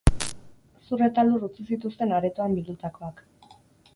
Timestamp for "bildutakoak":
2.61-3.21